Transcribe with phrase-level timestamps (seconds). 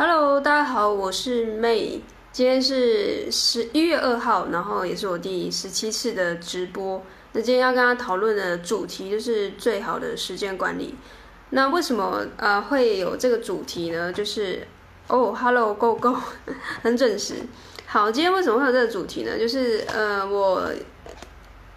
[0.00, 1.98] Hello，大家好，我是 May，
[2.30, 7.02] 今天是十一月二号，然后也是我第十七次的直播。
[7.32, 10.94] 那今天要跟大家讨论的主题就是最好的时间管理。
[11.50, 14.12] 那为什么呃会有这个主题呢？
[14.12, 14.64] 就是
[15.08, 16.14] 哦，Hello，Go Go，
[16.80, 17.34] 很准时。
[17.84, 19.36] 好，今天为什么会有这个主题呢？
[19.36, 20.62] 就是呃我。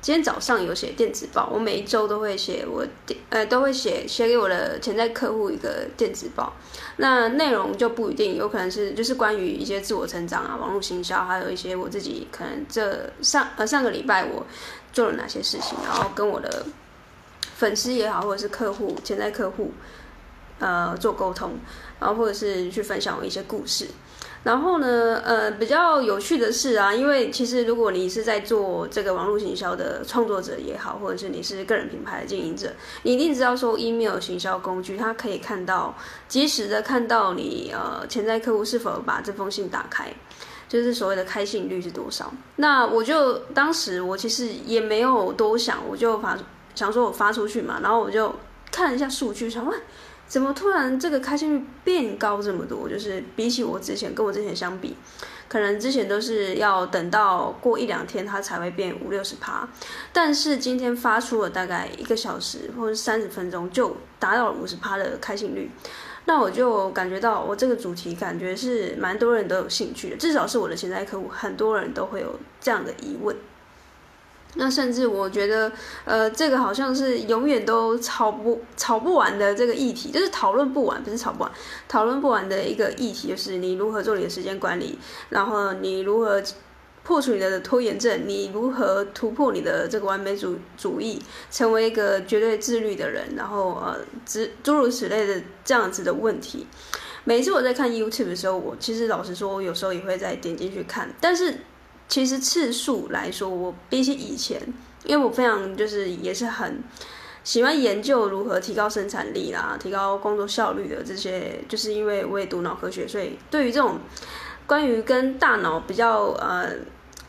[0.02, 6.52] 今天早上有写电子报，我每一周都会写我电呃都会写写给我的潜在客户一个电子报，
[6.98, 14.44] 那内容就不一定，有可能是就是关于一些自我成长啊、网络行销，还有一些我自己可能这上呃上个礼拜我
[14.92, 16.66] 做了哪些事情，然后跟我的
[17.54, 19.72] 粉丝也好，或者是客户潜在客户
[20.58, 21.52] 呃做沟通，
[22.00, 23.86] 然后或者是去分享我一些故事。
[24.44, 32.74] 然后呢，呃，比较有趣的是啊，因为其实如果你是在做这个网络行销的创作者也好，或者是你是个人品牌的经营者，
[33.04, 35.96] 你一定知道说，email 行销工具它可以看到
[36.28, 40.12] 及时的看到你呃潜在客户是否把这封信打开，
[40.68, 42.34] 就是所谓的开信率是多少。
[42.56, 46.36] 那我就当时我其实也没有多想，我就发
[46.74, 48.34] 想说我发出去嘛，然后我就
[48.72, 49.80] 看了一下数据，想问。
[50.32, 52.88] 怎么突然这个开信率变高这么多？
[52.88, 54.96] 就是比起我之前跟我之前相比，
[55.50, 59.68] 可能之前都是要等到过一两天它才会变五六十趴，
[60.14, 65.70] 但是今天发出了大概一个小时或者三十分钟就达到了五十趴的开信率，
[66.24, 73.36] 那我就感觉到我这个主题感觉是蛮多人都有兴趣的，至少是我的潜在客户，很多人都会有这样的疑问。
[74.56, 75.72] 那甚至我觉得，
[76.04, 81.52] 呃，这个好像是永远都吵不吵不完的这个议题，就是讨论不完，不是吵不完，
[81.88, 85.00] 讨论不完的一个议题，就是你如何做你的时间管理，
[85.30, 86.44] 然后你如何
[87.04, 96.68] 破除你的拖延症，你如何突破你的这个完美主主义，成为一个绝对自律的人，然后呃，诸诸如此类的这样子的问题。
[97.24, 101.56] 每次我在看 YouTube 的时候，我其实老实说，我有时候也会再点进去看，但是。
[102.12, 104.62] 其实次数来说，我比起以前，
[105.06, 106.84] 因为我非常就是也是很
[107.42, 113.98] 喜欢研究如何提高生产力啦、提高工作效率的这些，就是因为我也读脑科学，所以对于这种
[114.68, 116.70] 关于跟大脑比较呃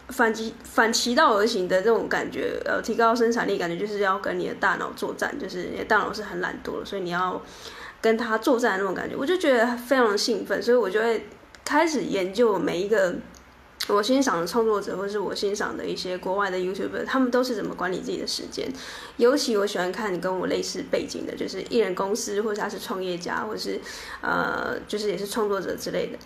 [0.09, 7.41] 反其反其道而行的这种感觉，呃，提高生产力，感觉就是要跟你的大脑作战，就是你的大脑是很懒惰的，所以你要
[8.01, 11.29] 跟他作战那种感觉，我就觉得非常兴奋，所以我就会
[11.65, 13.15] 开始研究每一个。
[13.88, 18.72] 我欣赏的创作者，或是我欣赏的一些国外的 YouTuber，他们都是怎么管理自己的时间。
[19.16, 23.81] 尤其我喜欢看跟我类似背景的，就是艺人公司，或者他是创业家，或者是
[24.20, 26.19] 呃，就是也是创作者之类的。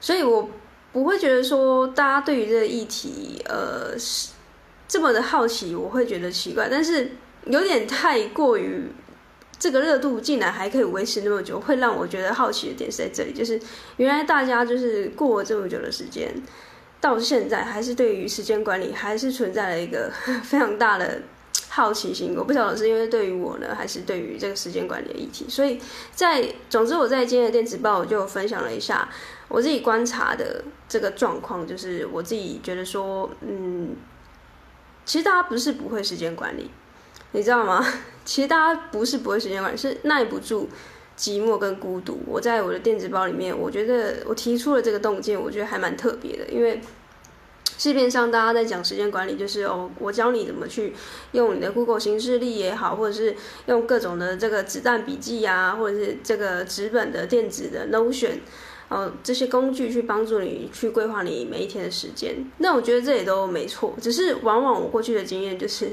[0.00, 0.48] 所以我
[0.90, 3.94] 不会觉得说大家对于这个议题，呃，
[4.88, 6.68] 这么的好奇，我会觉得奇怪。
[6.70, 7.12] 但是
[7.44, 8.90] 有点太过于
[9.60, 13.60] 这个热度，竟然还可以维持那么久，会让我觉得好奇的点是在这里，就是
[13.98, 16.34] 原来大家就是过了这么久的时间。
[17.00, 20.10] 到现在还是对于时间管理还是存在了一个
[20.44, 21.22] 非常大的
[21.68, 25.46] 好奇心，我不晓得是因为对于我呢，还是对于这个时间管理的议题。
[25.48, 25.80] 所以
[26.14, 29.08] 在总之我在今天的电子报我就分享了一下
[29.48, 33.96] 我自己观察的这个状况，就是我自己觉得说，嗯，
[35.06, 36.70] 其实大家不是不会时间管理，
[37.32, 37.82] 你知道吗？
[38.30, 40.68] 其实大家不是不会时间管理，是耐不住。
[41.16, 46.80] 寂寞跟孤独，我在我的电子报里面，我觉得我提出了这个洞见，我觉得还蛮特别的，因为
[47.76, 50.94] 市面上大家在讲时间管理，就是哦，我教你怎么去
[51.32, 53.34] 用你的 Google 行事历也好，或者是
[53.66, 58.38] 用各种的这个子弹笔记啊，或者是这个纸本的电子的 Notion，
[58.88, 62.36] 哦，这些工具去帮助你去规划你每一天的时间。
[62.58, 65.90] 那我觉得这也都没错，只是往往我过去的经验就是。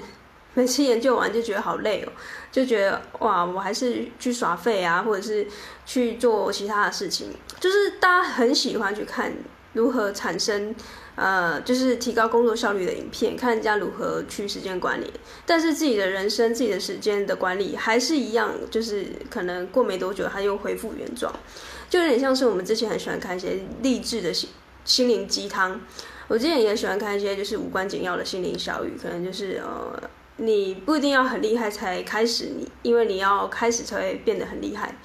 [0.58, 2.12] 每次研究完就觉得好累哦，
[2.52, 5.46] 就觉得哇，我还是去耍废啊，或者是
[5.86, 7.32] 去做其他的事情。
[7.60, 9.32] 就是大家很喜欢去看
[9.74, 10.74] 如何产生，
[11.14, 15.14] 呃，就是提高工作效率的影片，看人家如何去时间管理。
[15.46, 21.32] 但是自己的人生、自己的时间的管理还是一样，就是可能过没多久，它又恢复原状。
[21.88, 24.50] 就有点像是我们之前很喜欢看一些励志的心
[24.84, 25.80] 心灵鸡汤。
[26.28, 30.02] 我之前也喜欢看一些就是无关紧要的心灵小语，可能就是呃。
[30.38, 34.96] 你不一定要很厉害才开始你，因为你要开始才会变得很厉害。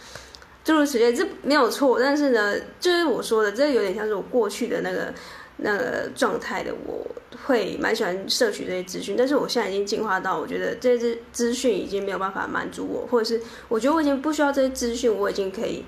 [0.62, 1.98] 诸如此类，这没有错。
[1.98, 5.12] 但是呢，就是我说的，这有点像是我过去的那个
[5.56, 7.04] 那个状态的，我
[7.46, 9.16] 会蛮喜欢摄取这些资讯。
[9.16, 15.84] 但是我现在已经进化到，我觉得这些资讯已经没有办法满足我，或者是我觉得我已经不需要这些资讯，我已经可以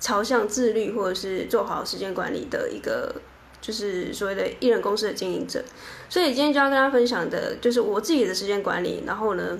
[0.00, 3.14] 朝向自律或者是做好时间管理的一个。
[3.60, 5.62] 就是所谓的艺人公司的经营者，
[6.08, 9.02] 所以今天就要跟大家分享的，就是我自己的时间管理。
[9.06, 9.58] 然后呢，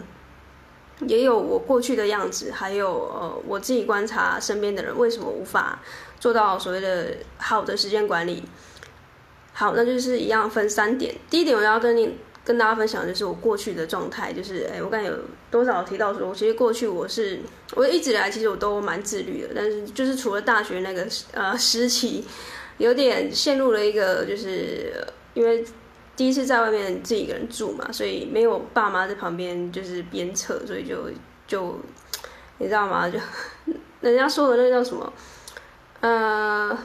[1.06, 5.80] 也有我过去的样子，还有呃我自己观察身边的人为什么无法
[6.20, 8.42] 做到所谓的好的时间管理。
[9.52, 11.14] 好，那就是一样分三点。
[11.28, 15.14] 第一点，我要跟你跟大家分享的就是我过去的状态，就是哎，我刚才有
[15.50, 17.40] 多少提到说，我其实过去我是
[17.74, 22.24] 我一直以来其实我都蛮自律的，但是就是除了大学那个呃时期，
[22.78, 24.92] 有点陷入了一个就是
[25.34, 25.64] 因为。
[26.16, 31.08] 第一次在外面自己一个人住嘛，所以没有爸妈在旁边就是鞭策，所以就
[31.46, 31.78] 就
[32.58, 33.08] 你知道吗？
[33.08, 33.20] 就
[34.02, 35.12] 人家说的那叫什么？
[36.00, 36.76] 呃，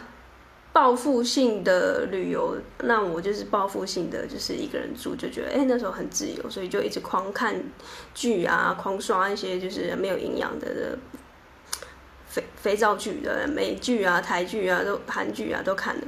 [0.71, 2.55] 报复性的旅游。
[2.83, 7.55] 那我就是报复性的，就是一个人住，就觉得哎、那时候很自由，所以就一直狂看
[8.13, 10.95] 剧啊，狂刷一些就是没有营养的
[12.33, 16.01] 肥肥皂剧的美剧啊、台剧啊、都韩剧啊都看了。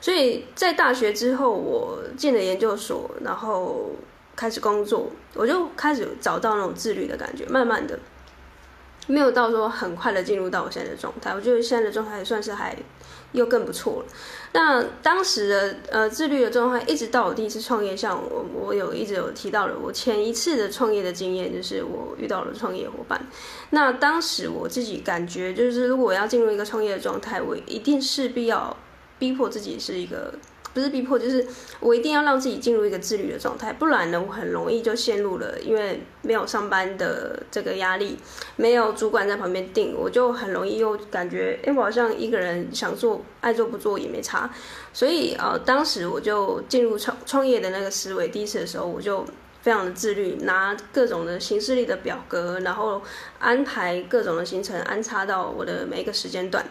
[0.00, 3.90] 所以在大学之后，我进了研究所，然后
[4.34, 7.46] 开始工作，我就开始找到那种自律的感觉。
[7.46, 7.98] 慢慢的，
[9.10, 11.34] 没有到说很快的进入到我现在的状态。
[11.34, 12.76] 我觉得现在的状态算是还
[13.32, 14.06] 又更不错了。
[14.52, 23.26] 那当时的呃自律的状态，一直到我第一次创业，像我我有一直有提到了我前一次的创业的经验，就是我遇到了创业伙伴。
[23.70, 28.76] 那当时我自己感觉，就是如果我要进入一个创业的状态，我一定势必要。
[29.18, 30.32] 逼迫自己是一个，
[30.72, 31.46] 不是逼迫，就是
[31.80, 38.16] 我一定要让自己进入一个自律的状态，不然呢，我很容易就陷入了，因为没有上班的这个压力，
[38.56, 44.50] 没有主管在旁边定，我就很容易又感觉，哎，我好像一个人想做，爱做不做也没差，
[44.92, 49.24] 所以呃，当时我就进入创创业的那个思维，第一次的时候我就
[49.62, 53.02] 非常的自律，拿各种的行事历的表格，然后
[53.38, 56.64] 安排各种的行程，安插到我的每一个时间段。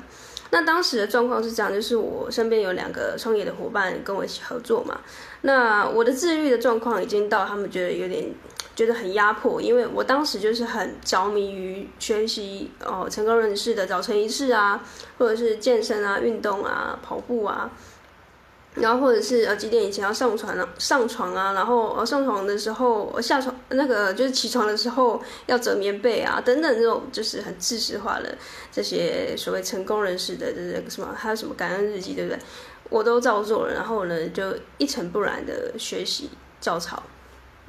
[0.51, 4.99] 那当时的状况是这样，就是我身边有两个创业的伙伴跟我一起合作嘛。
[5.41, 8.31] 那我的自律的状况已经到他们觉得有点
[8.75, 14.83] 觉得很压迫，因为我当时就是很着迷于学习哦，成功人士的早晨仪式啊，
[15.17, 17.69] 或者是健身啊、运动啊、跑步啊。
[18.81, 28.37] 然后或者是呃几点以前要上床啊，上床啊，然后呃上床的时候下床那个就是起床的时候要折棉被啊，等等这种就是很知识化的
[28.71, 32.39] 这些所谓成功人士的这个什么还有什么感恩日记对不对？
[32.89, 36.29] 我都照做了，然后呢就一尘不染的学习
[36.59, 37.01] 照抄。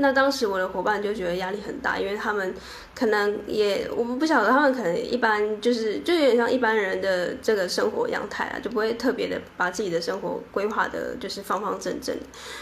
[0.00, 2.54] 那当时我的伙伴就觉得压力很大，因为他们
[2.94, 12.16] 可能也我不晓得，他们可能一般就是就有点像一般人的这个生活样态啊，就不会特别的把自己的生活规划的，就是方方正正。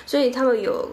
[0.05, 0.89] 所以他们有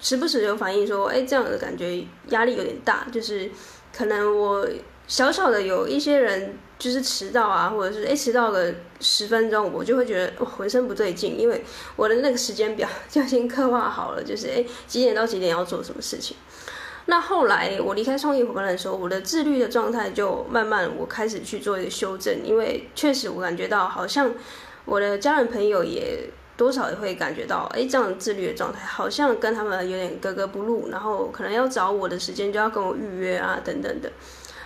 [0.00, 3.50] 时不时有反映说，哎，这样的感觉压力有点大，就是
[3.96, 4.68] 可能我
[5.06, 6.58] 小小的有一些人。
[6.78, 11.64] 就是迟到啊，或者是哎迟到个十分钟，我就会觉得我浑身不对劲，因为
[11.96, 16.36] 我的那个时间表就已经刻画好了，就是哎几点到几点要做什么事情。
[17.06, 24.32] 那后来我离开创业伙伴的时候，我的自律的状态就慢慢我开始去做一个修正，因为确实我感觉到好像
[24.84, 34.10] 我的家人朋友也多少也会感觉到，哎这样自律的状态好像跟他们有点格格不入，然后可能要找我的时间就要跟我预约啊等等的。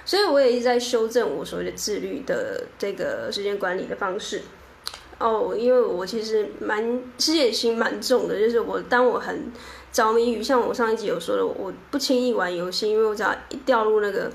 [0.08, 4.40] 所以我也一直在修正我所谓的自律的这个时间管理的方式。
[5.18, 9.52] 哦，因为我其实蛮事业心蛮重的，就是我当我很
[9.92, 14.30] 着迷于，像我上一集有说的，我不轻易玩游戏，因为我只要一掉入那个，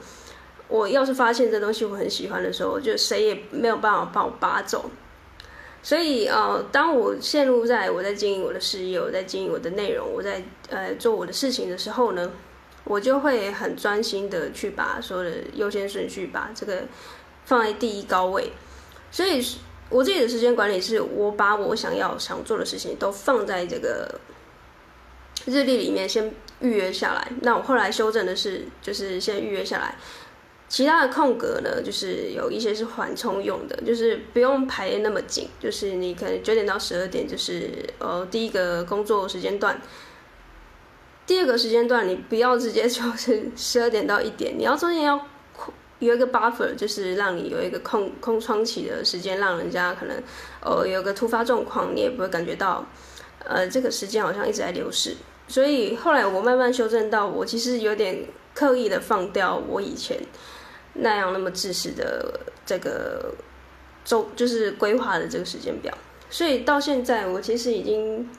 [0.67, 4.91] 我要是发现这东西我很喜欢的时候，就谁也没有办法把我拔走。
[5.81, 12.31] 所以呃，当我陷入在我在经营我的事业，我在经营我的内容，我在呃做我的事情的时候呢，
[12.85, 16.83] 我就会很专心的去把所有的优先顺序把这个
[17.45, 18.51] 放在第一高位，
[19.09, 19.41] 所以
[19.89, 24.19] 我自己的时间管理是我把我想要想做的事情都放在这个
[25.45, 27.31] 日历里面先预约下来。
[27.41, 29.95] 那我后来修正的是，就是先预约下来，
[30.67, 39.79] 其他的空格呢，就是有一些是缓冲用的，就是不用排那么紧，就是你可能九点到十二点就是呃第一个工作时间段。
[41.25, 45.17] 第二个时间段，你不要直接就是十二点到一点，你要中间要
[45.99, 50.21] 有一个 buffer，就是让你有一个空空窗期的时间，让人家可能
[50.61, 52.85] 呃有个突发状况，你也不会感觉到
[53.45, 55.15] 呃这个时间好像一直在流逝。
[55.47, 60.19] 所以后来我慢慢修正到，我其实有点刻意的放掉我以前
[60.95, 63.33] 那样那么自私的这个
[64.03, 65.97] 周，就是规划的这个时间表。
[66.29, 68.29] 所以到现在，我其实已经。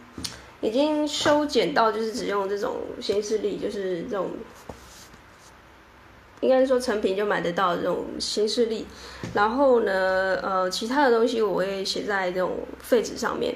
[0.61, 4.30] 已经修剪到，就是只用这种新势力，就是这种，
[6.40, 8.87] 应该是说成品就买得到这种新势力。
[9.34, 13.54] 然后呢，呃，其他的东西我会写在这种废纸上面，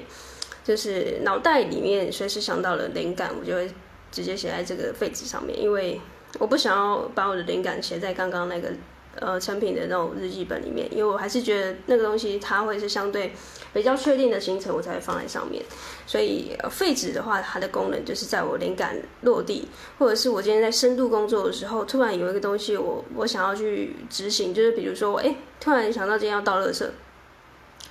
[0.63, 3.71] 就是脑袋里面随时想到了灵感，我就会
[4.11, 5.59] 直接写在这个废纸上面。
[5.59, 5.99] 因为
[6.37, 8.69] 我不想要把我的灵感写在刚刚那个
[9.19, 13.31] 呃成品的那种日记本里面，因为我还是觉得那个东西它会是相对
[13.73, 15.63] 比较确定的行程，我才会放在上面。
[16.05, 26.85] 所以废纸的话，它的功能就是在我灵感落地，或者是我今天在深度工作的时候，突然有一个东西我我想要去执行，就是比如说我，哎，突然想到今天要倒垃圾，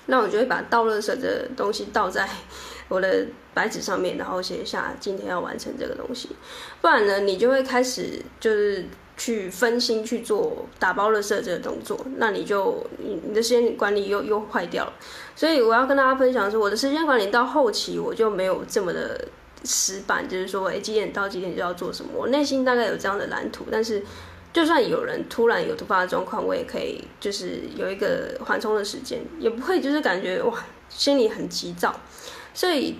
[0.06, 2.28] 那我就会把倒垃圾的东西倒在
[2.88, 6.30] 我的白纸上面，然后写下今天要完成这个东西。
[6.80, 8.85] 不然呢，你就会开始就是
[9.19, 14.93] 去分心去做打包垃圾这个动作，那你就你你的时间管理又又坏掉了。
[15.37, 19.29] 所以我要跟大家分享的是，我的时间管理到后期我就没有这么的
[19.65, 22.13] 死板，就是说，哎，几点到几点就要做什么。
[22.15, 24.03] 我内心大概有这样的蓝图，但是
[24.53, 32.01] 就算有人突然有突发的状况，我也可以就是有一个缓冲的时间，也不会就是感觉哇，心里很急躁。
[32.55, 32.97] 所以，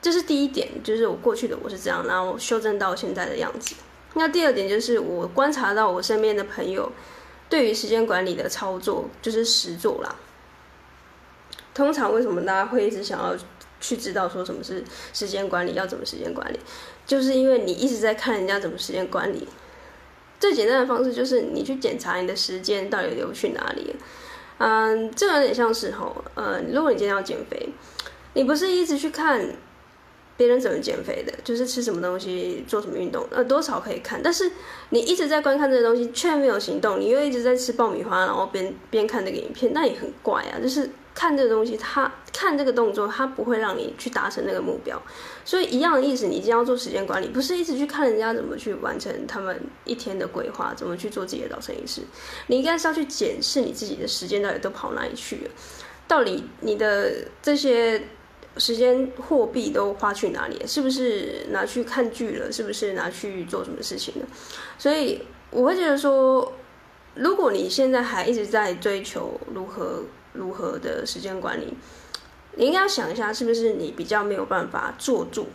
[0.00, 3.74] 这是第一点，就是我过去的我是这样，然后修正到现在的样子。
[4.14, 6.90] 那第二点就是我观察到我身边的朋友
[7.48, 10.14] 对于时间管理的操作，就是实作啦。
[11.74, 13.34] 通常为什么大家会一直想要
[13.80, 16.58] 去知道说什么是时间管理，要怎么时间管理，
[17.06, 19.48] 就是因为你一直在看人家怎么时间管理。
[20.38, 23.96] 最简单的方式就是你去检查你的时间到底流去哪里了。
[24.58, 27.68] 嗯，这个有点像是吼，嗯，如果你今天要减肥。
[28.34, 29.46] 你不是一直去看
[30.36, 34.20] 别人怎么减肥的，就是吃什么东西、做什么运动，呃，多少可以看。
[34.22, 34.50] 但是
[34.90, 40.58] 你一直在观看这个东西，却没有行动，你又一直在吃爆米花，然后边边看这个影片，那也很怪啊。
[40.60, 45.00] 就是看这个东西，它看这个动作，它不会让你去达成那个目标。
[45.44, 52.00] 所以一样的意思，你一定要做时间管理，不是一直去看人家怎么去完成他们一天的规划，怎么去做自己的早晨仪式。
[52.46, 55.50] 你应该是要去检视你自己的时间到底都跑哪里去了，
[56.08, 57.12] 到底你的
[57.42, 58.02] 这些。
[58.58, 60.60] 时间货币都花去哪里？
[60.66, 62.52] 是不是拿去看剧了？
[62.52, 64.26] 是不是拿去做什么事情了？
[64.78, 66.52] 所以我会觉得说，
[67.14, 71.72] 如果你现在还一直在追求如何如何的时间管理，
[72.56, 75.46] 你应该要想一下，是不是你比较没有办法坐住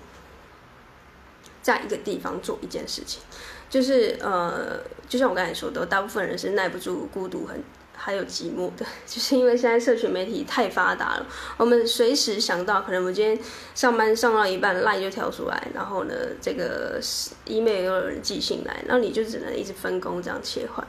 [1.62, 3.22] 在一个地方做一件事情？
[3.70, 7.62] 就是呃，就像我刚才说的，大部分人是耐不住孤独很。
[7.98, 11.26] 还有寂寞的，就是因为现在社群媒体太发达了，
[11.58, 13.38] 我们随时想到，可能我今天
[13.74, 17.02] 上班上到一半，LINE 就跳出来，然后呢，这个
[17.46, 20.88] email 又有人寄信来，然后你就只能一直分工这样切换。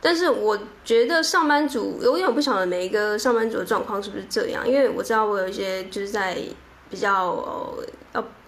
[0.00, 6.38] 但是我觉得上班族，我有点不晓得每一个上班族的状况是不是这样，因为我知道我有一些就是在
[6.88, 7.84] 比较呃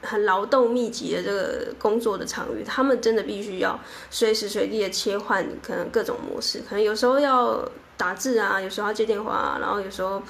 [0.03, 3.79] 很劳动密集的这个工作的场域，他们真的必须要
[4.11, 7.69] 随时随地的切换，可能各种模式，可能有时候要。
[7.99, 10.23] 打字啊，有时候要接电话啊，然后有时候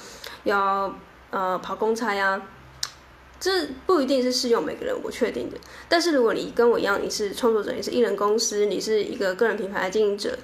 [0.43, 0.91] 要
[1.29, 2.41] 呃跑公差啊，
[3.39, 5.57] 这不一定是适用每个人，我确定的。
[5.87, 10.35] 但是如果你跟我一样，你是创作者，你是艺人公司，你是一个个人品牌的经营者，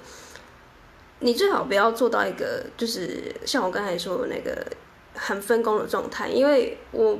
[1.18, 4.64] 你最好不要做到一个就是像我刚才说的那个
[5.16, 7.18] 很分工的状态，因为我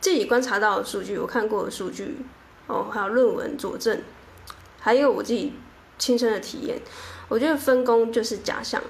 [0.00, 2.18] 自己观察到的数据，我看过的数据
[2.66, 4.00] 哦，还有论文佐证，
[4.78, 5.52] 还有我自己
[5.98, 6.80] 亲身的体验。
[7.28, 8.80] 我觉得分工就是假象，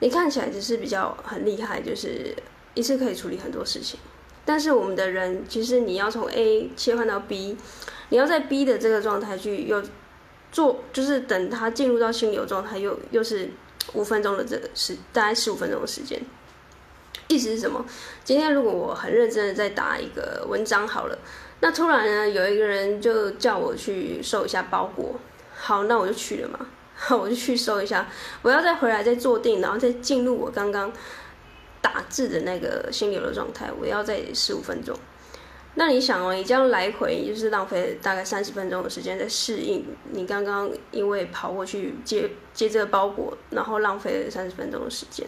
[0.00, 2.34] 你看起来只是比较很厉害，就是
[2.74, 4.00] 一次可以处理很多事情。
[4.44, 7.56] 但是我们的人，其实你要从 A 切换到 B，
[8.08, 9.82] 你要在 B 的这个状态去又
[10.50, 13.50] 做，就是等他进入到心流状态，又又是
[13.94, 16.20] 五分钟的这个时，大概十五分钟的时间。
[17.28, 17.84] 意思是什么？
[18.24, 21.18] 今天如果我很认真的在打一个文章好了，
[21.60, 25.18] 那突然呢有一个人就叫我去收一下包裹，
[25.54, 26.66] 好，那我就去了嘛。
[27.10, 28.08] 我就去收一下，
[28.40, 30.90] 我要再回来再坐定，然后再进入我刚刚
[31.82, 33.70] 打字的那个心流的状态。
[33.78, 34.98] 我要再十五分钟。
[35.74, 45.26] 那你想哦，你这样来回就是浪费大概三十分钟的时间在适应你刚刚因为跑过去接接这个包裹，然后浪费了三十分钟的时间。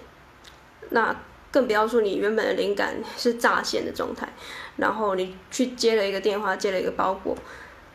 [0.89, 1.15] 那
[1.51, 4.29] 更不要说你原本的灵感是乍现的状态，
[4.77, 7.37] 然后你去接了一个电话，接了一个包裹，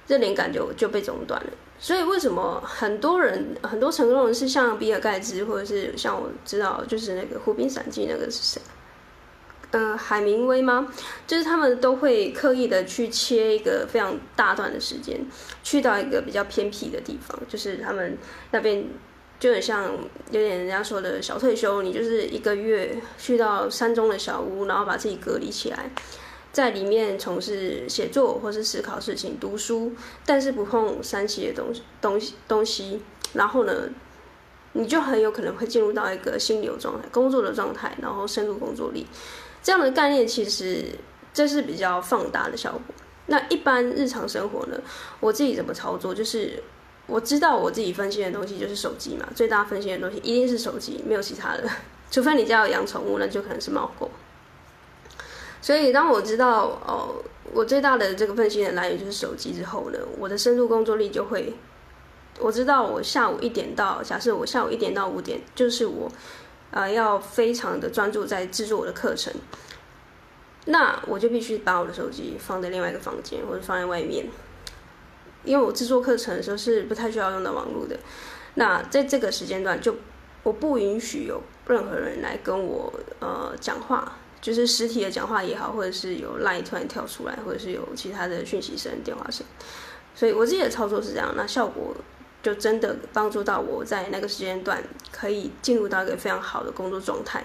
[0.05, 1.49] 这灵感就就被中断了。
[1.79, 8.61] 所以为什么很多人很多成功人士像比尔盖茨，或者是像我知道就是那个《湖滨散记》那个是谁？
[9.71, 10.87] 呃，海明威吗？
[11.25, 15.19] 就是他们都会刻意的去切一个非常大段的时间，
[15.63, 18.15] 去到一个比较偏僻的地方，就是他们
[18.51, 18.85] 那边
[19.43, 19.91] 就很像
[20.31, 25.91] 有点人家说的小退休，你就是一个月去到山中的小屋，然后把自己隔离起来。
[26.53, 29.91] 在里面从事写作或是思考事情、读书，
[30.25, 33.01] 但是不碰三 C 的东西、东西、东西。
[33.33, 33.89] 然后呢，
[34.71, 39.05] 你就很有可能会进入到一个心流状态、工作的状态，然后深入工作力。
[39.61, 40.85] 这样的概念其实
[41.33, 42.95] 这是比较放大的效果。
[43.25, 44.79] 那一般日常生活呢，
[45.19, 46.15] 我自己怎么操作？
[46.15, 46.63] 就是
[47.05, 51.69] 我知道我自己分心的东西就是手机嘛，最大分心的东西一定是手机，没有其他的。
[52.09, 54.09] 除非你家有养宠物，那就可能是猫狗。
[55.61, 57.15] 所以当我知道哦，
[57.53, 61.53] 我最大的这个分心的来源就是手机之后呢，我的深度工作力就会，
[62.39, 66.11] 我知道我下午一点到，假设我下午一点到五点，就是我，
[66.71, 69.33] 呃，要非常的专注在制作我的课程，
[70.65, 74.27] 那我就必须把我的手机放在另外一个房间或者放在外面。
[75.43, 77.97] 因为我制作课程的时候是不太需要用到网络的，
[78.55, 79.95] 那在这个时间段就
[80.43, 89.45] 我不允许有任何人来跟我呃讲话，就是实体的讲话也好，或者是有 LINE 突然跳出来，或者是有其他的讯息声、电话声，
[90.15, 91.95] 所以我自己的操作是这样，那效果
[92.41, 97.43] 就真的帮助到我在那个时间段可以进入到一个非常好的工作状态，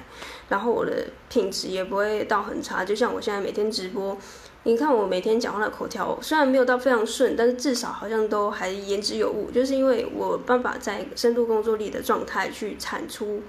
[0.49, 4.17] 然后我的品质也不会到很差，就像我现在每天直播。
[4.65, 13.41] 你看我每天讲话的口条，虽然没有到非常顺，但是至少好像都还言之有物，就是因为我办法在深度工作力的状态去产出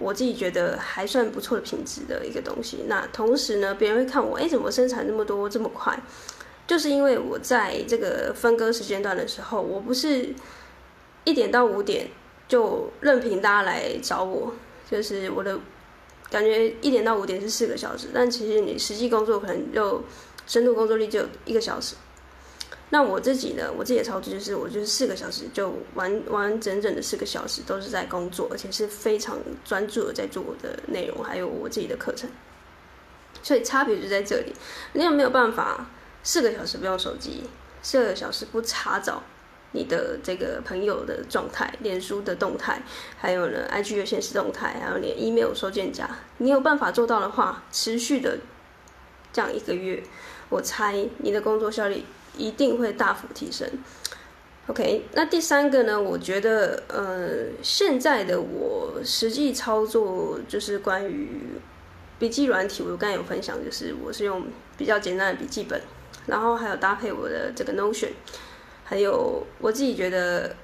[0.00, 2.86] 我自己觉得还算不错的品质的一个东西。
[2.88, 5.96] 那同时呢，别人会看我，哎，怎么生产那么多这么快？
[6.66, 10.34] 就是因为我在这个分割时间段的时候，我不是
[11.22, 12.08] 一点到五点
[12.48, 14.52] 就任凭大家来找我，
[14.90, 15.60] 就是我的
[16.28, 20.02] 感觉一点到五点是四个小时，但其实你实际工作可能就。
[20.46, 21.96] 深度工作力就一个小时，
[22.90, 23.70] 那我自己呢？
[23.76, 32.30] 我自己的操作就是，我就是四个小时就完完整整的四个小时都是在工作，而且是非常专注的在做我的内容，还有我自己的课程。
[33.42, 34.52] 所以差别就在这里，
[34.92, 35.88] 你有没有办法
[36.22, 37.42] 四个小时不用手机，
[37.82, 39.22] 四个小时不查找
[39.72, 42.82] 你的这个朋友的状态、脸书的动态，
[43.18, 48.38] 还有呢，IG 的现实动态，还有连 email 收件夹，你有办法做到的话，持续的
[49.32, 50.02] 这样一个月。
[50.48, 52.02] 我猜你的工作效率
[52.36, 53.68] 一定会大幅提升。
[54.68, 56.00] OK，那第三个呢？
[56.00, 61.40] 我觉得，呃，现在的我实际操作就是关于
[62.18, 62.82] 笔记软体。
[62.82, 64.42] 我刚才有分享，就是我是用
[64.76, 65.80] 比较简单的笔记本，
[66.26, 68.10] 然后还有搭配我的这个 Notion，
[68.82, 70.56] 还有我自己觉得，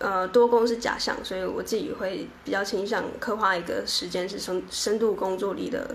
[0.00, 5.94] 呃，多工是假象，所以我自己会比较倾向刻画一个时间是深深度工作力的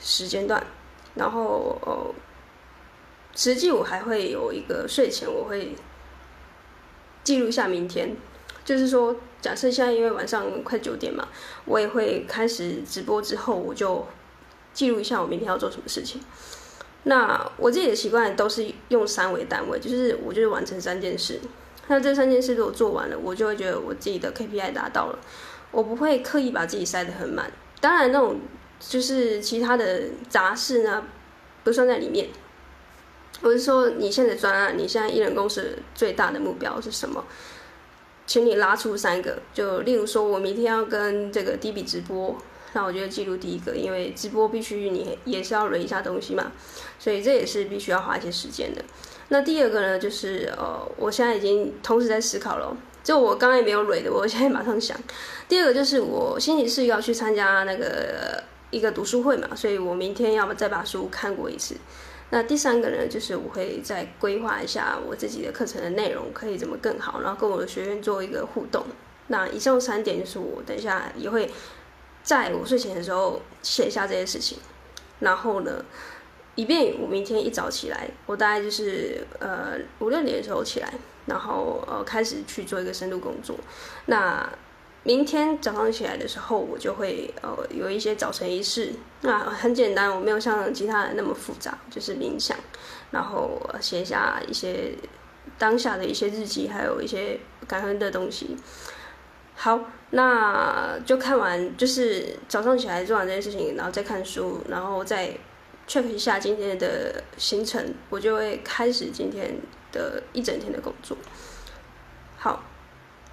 [0.00, 0.66] 时间段，
[1.14, 2.12] 然后哦。
[3.38, 5.76] 实际我还会有一个睡前，我会
[7.22, 8.16] 记录一下明天。
[8.64, 11.28] 就是说，假设现在因为晚上快九点嘛，
[11.64, 14.04] 我也会开始直播之后，我就
[14.74, 16.20] 记录一下我明天要做什么事情。
[17.04, 21.40] 那我自己的习惯都是用三为单位，就是我就是完成三件事。
[21.86, 25.18] 那这三件事如果做完了，我就会觉得我自己的 KPI 达到了。
[25.70, 27.52] 我不会刻意把自己塞得很满。
[27.80, 28.40] 当然，那种
[28.80, 31.04] 就是其他的杂事呢，
[31.62, 32.28] 不算在里面。
[33.40, 37.24] 我是说，你现在专案，你现在一人公司最大的目标是什么？
[38.26, 42.36] 请你拉出三个，就例如说，我明天要跟这个第一笔直播，
[42.72, 46.52] 那我就记录第一个，因为直播必须你也是要累一下东西嘛，
[46.98, 48.84] 所以这也是必须要花一些时间的。
[49.28, 54.98] 那第二个呢，就是呃，我现在已经同时在思考了，就我刚刚也没有累的，我现在马上想。
[55.48, 61.76] 第二个就是我星期四要去参加那个一个读书会嘛，所以我明天要不再把书看过一次。
[62.30, 68.84] 那第三个呢，就是我会再规划一下我自己的课程的内容可以怎么更好，然后跟我的学员做一个互动。
[69.28, 71.50] 那以上三点就是我等一下也会
[72.22, 74.58] 在我睡前的时候写下这些事情，
[75.20, 75.84] 然后呢，
[76.54, 80.92] 以便我明天一早起来，我大概就是呃五六点的时候起来，
[81.26, 83.56] 然后呃开始去做一个深度工作。
[84.06, 84.46] 那
[85.04, 92.54] 明天早上起来的时候，我就会呃有一些早晨仪式，那很简单，我没有像其他人那么复杂，就是冥想，
[93.10, 94.92] 然后写下一些
[95.56, 98.56] 当下的一些日记，还有一些感恩的东西。
[99.54, 99.80] 好，
[100.10, 105.34] 那就看完，就是早上起来做完这件事情，然后再看书，然后再
[105.86, 109.56] check 一下今天的行程，我就会开始今天
[109.90, 111.16] 的一整天的工作。
[112.36, 112.62] 好。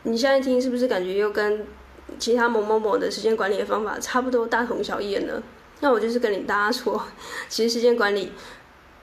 [0.06, 1.65] 你现在听是不是感觉又跟
[2.20, 5.41] 其他某某某的时间管理的方法差不多，大同小异呢？
[5.80, 7.04] 那我就是跟你大家说，
[7.50, 8.32] 其实时间管理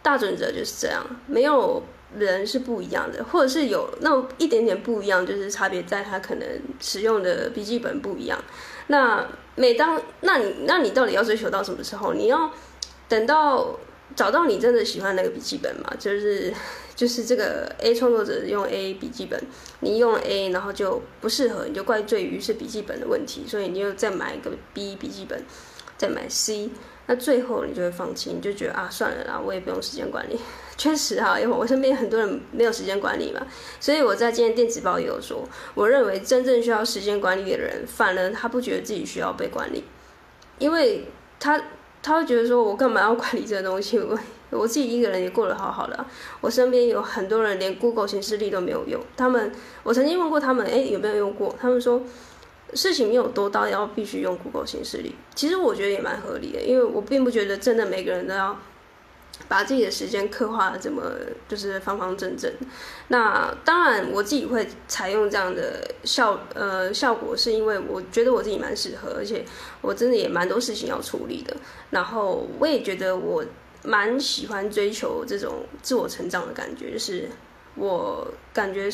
[0.01, 1.83] 大准则就是这样，没有
[2.17, 6.49] 人是不一样的，或者是有那么一点点不一样，就是差别在他可能
[6.81, 8.39] 使用的笔记本不一样。
[8.87, 12.15] 那每当那你那你到底要追求到什么时候？
[12.15, 12.51] 你要
[13.09, 13.77] 等到
[14.15, 15.93] 找到你真的喜欢那个笔记本嘛？
[15.99, 16.55] 就是。
[17.03, 19.37] 就是这个 A 创作者用 A 笔记本，
[19.81, 25.43] 你用 A，然后就不适合，你就怪罪于是笔记本的问题，所以你又再买一个 B 笔记本，
[25.99, 26.71] 再买 C，
[27.07, 30.39] 那最后你就会放弃，你就觉得啊，算了啦，我也不用时间管理。
[30.79, 33.45] 确实哈，因为我身边很多人没有时间管理嘛，
[33.81, 35.43] 所以我在今天电子报也有说，
[35.75, 39.83] 我认为真正需要时间管理的人，反而他不觉得自己需要被管理，
[40.61, 41.09] 因为
[41.41, 41.61] 他
[42.03, 43.99] 他会觉得说，我干嘛要管理这个东西？
[43.99, 44.19] 我
[44.51, 46.05] 我自己一个人也过得好好的。
[46.41, 51.55] 我身边有很多人连 Google 显示力都没有用，他们我曾经问过他们，哎，有没有用过？
[51.61, 52.03] 他们说
[52.75, 55.15] 事情没有多到要必须用 Google 显示力。
[55.35, 58.59] 其实我觉得也蛮合理的，因为我并不觉得真的每个人都要。
[59.49, 61.03] 把自己的时间刻画的这么
[61.49, 62.51] 就是方方正正，
[63.09, 69.45] 那当然我自己会采用这样的效呃效果，是因为我觉得我自己蛮适合，而且
[69.81, 71.55] 我真的也蛮多事情要处理的。
[71.91, 73.45] 然后我也觉得我
[73.83, 77.29] 蛮喜欢追求这种自我成长的感觉，就是
[77.75, 78.91] 我感觉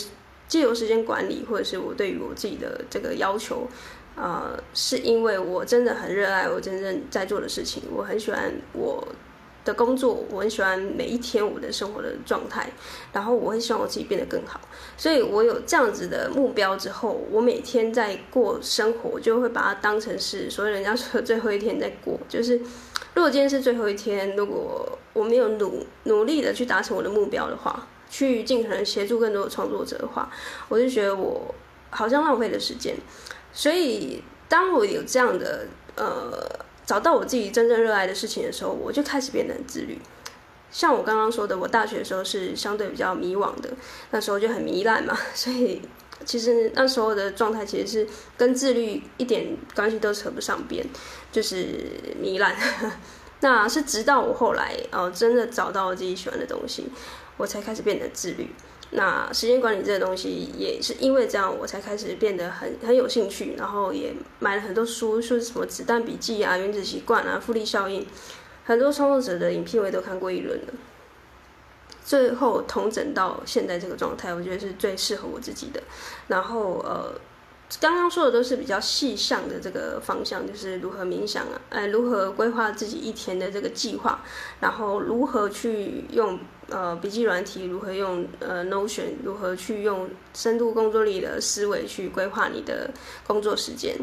[0.49, 3.69] 借由时间管理，或者是我对于我自己的这个要求，
[4.17, 9.07] 呃，是因为我真的很热爱我真正在做的事情，我很喜欢我。
[9.69, 12.73] 的工作，我很喜欢每一天我的生活的状态，
[13.13, 14.59] 然后我会希望我自己变得更好，
[14.97, 22.19] 所以我有这样子的目标之后，我每天在过生活，就会把它当成是所以人家说的最后一天在过。
[22.27, 22.57] 就是
[23.13, 30.31] 如果今天是最后一天，如果我没有努努力的去达成我的目标的话，去尽可能协助更多的创作者的话，
[30.71, 31.55] 我就觉得我
[31.91, 32.97] 好像浪费了时间。
[33.53, 36.67] 所以当我有这样的呃。
[36.89, 39.99] 找到我自己真正热爱的事情的时候，我就开始变得很自律。
[40.71, 43.69] 像我刚刚说的，我大学的时候是相对比较迷惘的，
[44.11, 45.83] 那时候就很糜烂嘛， 所以
[46.25, 50.83] 其实那时候的状态其实是跟自律一点关系都扯不上边，
[51.31, 51.67] 就是
[52.23, 52.57] 糜烂。
[53.41, 56.87] 那是直到我后来哦，真的找到我自己喜欢的东西，
[57.37, 58.49] 我才开始变得自律。
[58.91, 68.07] 那时间管理这个东西也是因为这样，我才开始变得很很有兴趣，然后也买了很多书，说什么子弹笔记啊、原子习惯啊、复利效应，
[68.65, 70.73] 很多创作者的影片我也都看过一轮了。
[72.03, 75.83] 最后统整到现在这个状态，我觉得是最适合我自己的。
[76.29, 77.13] 然后呃，
[77.79, 84.25] 刚刚说的都是比较细项的这个方向，就是如何冥想啊，呃，如何规划自己一天的这个计划，
[84.61, 86.41] 然后如何去用。
[86.71, 88.27] 呃，笔记软体如何用？
[88.41, 92.91] 呃，Notion 如何去用深度工作力的思维去规划你的
[93.27, 93.97] 工作时间？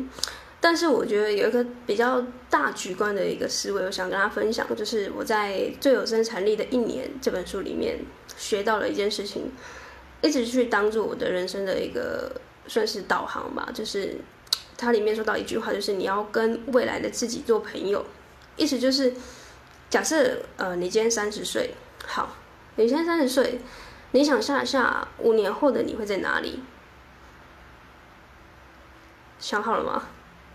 [0.60, 8.00] 但是我觉得有一个比较大局观的一个思维，我想跟大家分享，就是我在《最有生产力的一年》这本书里面
[8.36, 9.52] 学到了一件事情，
[10.24, 12.32] 一直去当做我的人生的一个
[12.68, 13.70] 算是导航吧。
[13.76, 14.16] 就是
[14.76, 18.04] 它里面说到一句话，就是你要跟未来的自己做朋友，
[18.58, 19.14] 意思就是
[19.88, 21.70] 假设呃，你今天三十岁，
[22.08, 22.36] 好。
[22.76, 23.60] 你现在三十岁，
[24.12, 26.64] 你想象一下五年后的你会在哪里？
[29.40, 30.04] 想好了吗？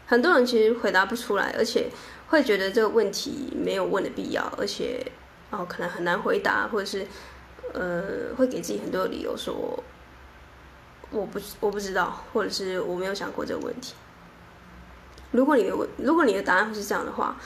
[0.07, 1.89] 很多人其实回答不出来，而且
[2.29, 5.07] 会觉得这个问题没有问的必要，而且
[5.51, 7.07] 哦可能很难回答，或者是
[7.73, 9.83] 呃会给自己很多的理由说
[11.11, 13.95] 我不我不知道，或者是我没有想过这个问题。
[15.31, 17.37] 如果你的问，如果你的答案是这样的话，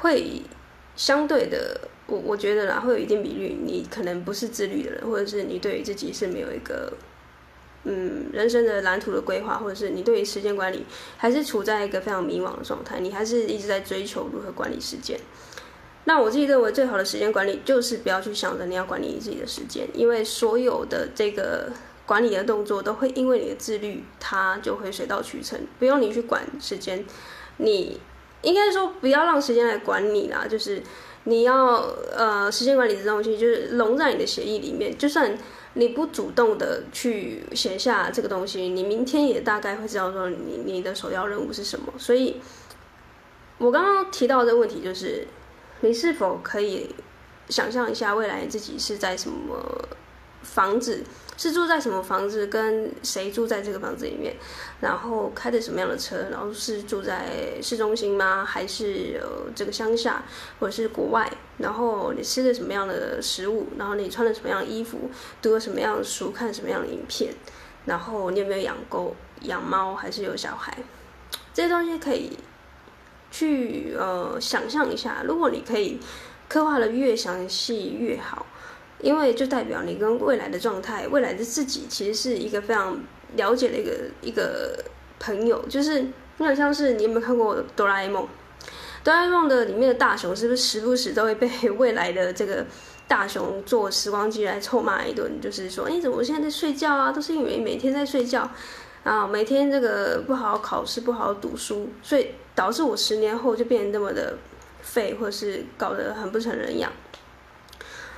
[0.00, 0.42] 会
[0.96, 1.80] 相对的。
[2.06, 6.92] 我我觉得啦，会有一定比率，你可能不是自律的人，或者是你对于自己是没有一个，
[7.84, 10.84] 嗯，人生的蓝图的规划，或者是你对于时间管理
[11.16, 15.18] 还是处在一个非常迷惘的状态，你还是一直在追求如何管理时间。
[16.04, 21.72] 那我自己认为最好的时间管理就是不要去想着你要管理你自己的时间，因为所有的这个
[22.04, 27.02] 管理的动作都会因为你的自律，它就会水到渠成，不用你去管时间，
[27.56, 27.98] 你
[28.44, 30.82] 应该说不要让时间来管你啦，就是。
[31.26, 31.76] 你要
[32.14, 35.34] 呃，时间管理这东西就是融在你的协议里面，就算
[35.72, 41.90] 你不主动的去写下这个东西，你明天也大概会知道说你你的首要任务是什么。
[41.96, 42.42] 所以，
[43.56, 45.26] 我刚刚提到的问题就是，
[45.80, 46.94] 你是否可以
[47.48, 49.56] 想象一下未来自己是在什么
[50.54, 51.02] 房子？
[51.36, 54.36] 是住在什么房子，跟谁住在这个房子里面，
[54.80, 58.44] 然后开的什么样的车，然后是住在市中心吗？
[58.44, 60.22] 还是呃这个乡下，
[60.60, 61.28] 或者是国外？
[61.58, 63.66] 然后你吃的什么样的食物？
[63.76, 65.10] 然后你穿的什么样的衣服？
[65.42, 66.30] 读了什么样的书？
[66.30, 67.34] 看什么样的影片？
[67.84, 70.72] 然后你有没有养狗、养猫，还是有小孩？
[71.52, 72.38] 这些东西可以
[73.32, 75.24] 去呃想象一下。
[75.26, 75.98] 如果你可以
[76.48, 78.46] 刻画的越详细越好。
[79.04, 82.98] 因为就代表你跟未来的状态、未来的自己，其实是一个非常
[83.36, 84.82] 了解的一个一个
[85.20, 85.62] 朋友。
[85.68, 88.26] 就是有点像是你有没有看过哆啦 A 梦？
[89.04, 92.64] 哆啦 A 梦的里面的大雄是不是时不时都会被未来的这个
[93.06, 95.38] 大雄坐时光机来臭骂一顿？
[95.40, 97.12] 就是说，哎怎么现在在睡觉啊？
[97.12, 98.50] 都是因为每天在睡觉。
[99.04, 104.38] 啊每天这个不好好考试，不好好读书，所以导致我十年后就变得那么的
[104.80, 106.90] 废，或是搞得很不成人样。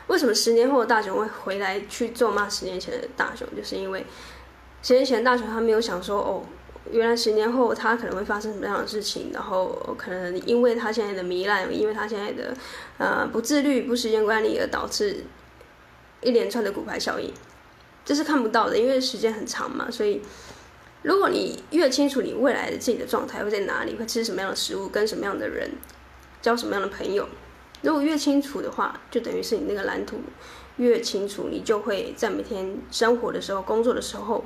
[0.09, 3.47] 为什么十年后的大雄会回来去咒骂十年前的大雄？
[3.57, 4.07] 就是因为
[4.83, 6.45] 十年前大雄他没有想说，哦，
[6.93, 12.55] 原来十年后他可能会发生什么样的事情，然后可能因为他现在的糜烂，因为他现在的
[12.99, 15.25] 呃不自律、不时间管理而导致
[16.21, 17.33] 一连串的骨牌效应，
[18.05, 19.91] 这是看不到的，因为时间很长嘛。
[19.91, 20.23] 所以，
[21.03, 25.69] 如果你越清楚你未来的自己的状态会在哪里，会吃什么样的食物，跟什么样的人，
[26.41, 27.29] 交什么样的朋友。
[27.87, 30.19] 如果越清楚的话，就等于是你那个蓝图
[30.79, 34.45] 越清楚，你就会在每天生活的时候、工作的时候，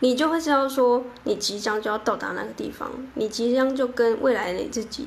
[0.00, 5.06] 你就会知道说，你即将就要到达那个地方，你即将就跟未来你自己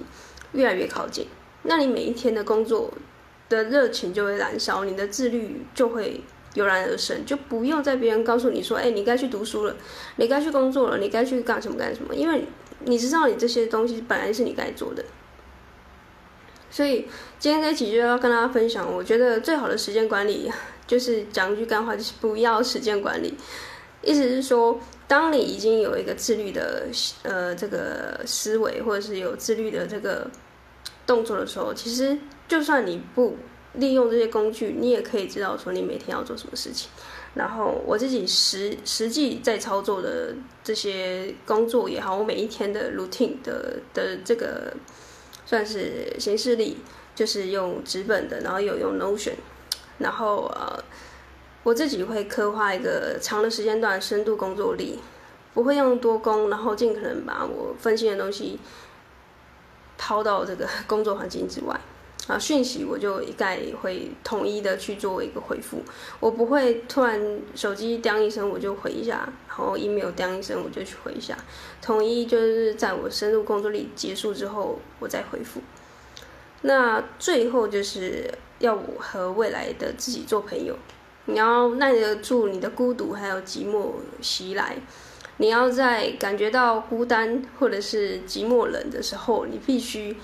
[0.53, 1.27] 越来越靠近。
[1.63, 2.89] 那你每一天的工作
[3.49, 6.21] 的热情就会燃烧，你的自律就会
[6.53, 9.75] 油然而生，就不用在别人告诉你说，哎，你该去读书了，
[10.15, 12.45] 你该去工作了，你该去干什么干什么，因为
[12.85, 15.03] 你知道你这些东西本来是你该做的。
[16.73, 17.05] 所以
[17.37, 20.51] 今天这期就要跟大家分享，我觉得最好的时间管理
[20.87, 23.35] 就是讲一句干话，就是不要时间管理。
[24.01, 26.87] 意思是说，当你已经有一个自律的
[27.21, 30.27] 呃这个思维，或者是有自律的这个
[31.05, 33.37] 动作的时候，其实就算你不
[33.73, 36.89] 利用这些工具，你也可以知道说你每天要做什么事情。
[37.35, 40.33] 然后我自己实实际在操作的
[40.63, 44.73] 这些工作也好，我每一天的 routine 的的这个。
[45.53, 46.77] 算是形式力，
[47.13, 49.33] 就是用纸本的，然后有用 Notion，
[49.99, 50.83] 然后呃，
[51.61, 54.99] 我自己会刻画一个长的时间段深度工作力，
[55.53, 58.59] 不会用多工，然后尽可能把我分心的东西
[59.95, 61.79] 抛到这个 工作环境之外。
[62.25, 65.81] 啊，讯息我就一概会统一的去做一个回复，
[66.21, 67.19] 我不会突然
[67.53, 71.37] 手机叮一声我就回一下，然后 email 叮一声我就去回一下，
[71.81, 75.59] 统一就是在我深入工作里结束之后我再回复。
[76.61, 80.73] 那最后就是要我和未来的自己做朋友，
[81.25, 84.77] 你要耐得住你的孤独还有寂寞袭来，
[85.39, 90.15] 你要在感觉到孤单或者是寂寞冷的时候，你必须。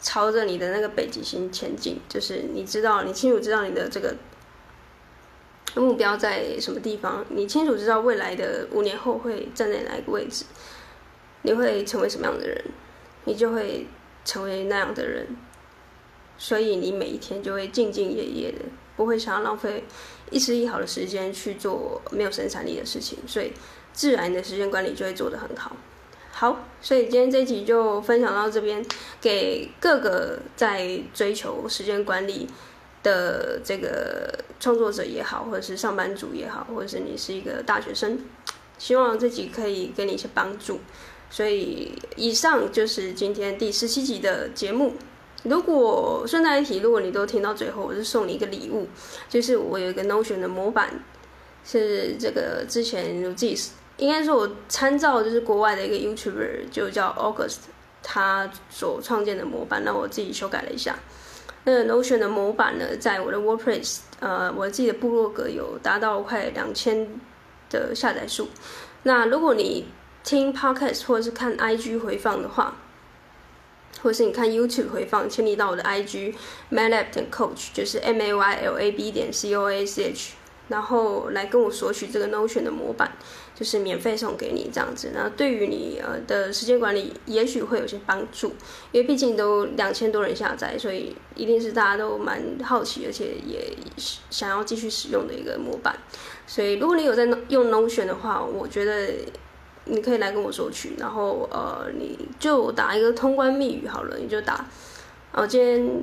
[0.00, 4.14] 朝着你的那个北极星前进，就是你知道，你清楚知道你的这个
[5.74, 10.44] 目标在什么地方，你清楚知道未来的五年后会站在哪一个位置，
[11.42, 12.64] 你会成为什么样的人，
[13.24, 13.86] 你就会
[14.24, 15.26] 成为那样的人，
[16.36, 18.64] 所以你每一天就会兢兢业业的，
[18.96, 19.84] 不会想要浪费
[20.30, 23.52] 一丝一毫的时间去做没有生产力的事情，所以
[23.92, 25.76] 自然的时间管理就会做得很好。
[26.40, 28.80] 好，所以今天这一集就分享到这边，
[29.20, 32.46] 给各个在追求时间管理
[33.02, 38.20] 的这个创作者也好，或者是上班族也好，或者是你是一个大学生，
[38.78, 40.78] 希望这集可以给你一些帮助。
[41.28, 44.94] 所以以上就是今天第十七集的节目。
[45.42, 48.86] 如果顺带一提，如果你都听到最后，我是送你一个礼物，
[49.28, 51.02] 就是我有一个 Notion 的模板，
[51.64, 53.58] 是这个之前我自己。
[53.98, 57.58] 应该是，我参照就是国外的一个 YouTuber，就叫 August，
[58.02, 60.98] 他所创建的模板，那我自己修改了一下。
[61.64, 67.06] 那 Notion 的模板呢，在我的 WordPress，呃，我自己的部落格有达到快两千
[67.68, 68.48] 的下载数。
[69.02, 69.86] 那如果你
[70.24, 72.76] 听 Podcast 或者是看 IG 回放的话，
[74.00, 76.34] 或是你看 YouTube 回放，请你到我的 IG
[76.70, 80.34] MAYLAB 点 Coach，就是 M A Y L A B 点 C O A C H。
[80.68, 83.10] 然后来跟我索取这个 Notion 的模板，
[83.54, 85.12] 就是免费送给你这样子。
[85.14, 88.48] 那对于你呃的时间管理，也许会有些帮助，
[88.92, 93.74] 因为毕竟都两千多人下载，所以一定是大家都蛮好奇，而且也
[94.30, 95.98] 想要继续使用的一个模板。
[96.46, 99.08] 所以如果你有在用 Notion 的话，我觉得
[99.86, 100.96] 你可以来跟我索取。
[100.98, 104.66] 然后呃，你就打一个通关密语好了，你就打，
[105.32, 106.02] 哦，今天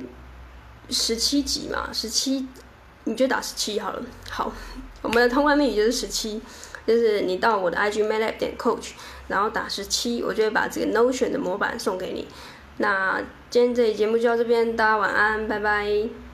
[0.90, 2.48] 十七集嘛，十七。
[3.06, 4.02] 你就打十七好了。
[4.28, 4.52] 好，
[5.00, 6.40] 我们的通关密语就是十七，
[6.86, 8.90] 就是你到我的 IG maylab 点 coach，
[9.28, 12.28] 然后打十七，我就会把这个 Notion 的模板送给你。
[12.76, 16.25] 那今天这期节目就到这边，大家晚安，拜拜。